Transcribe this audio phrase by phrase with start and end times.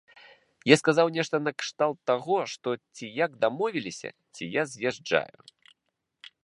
[0.69, 5.37] Я сказаў нешта накшталт таго, што, ці як дамовіліся, ці я з'язджаю.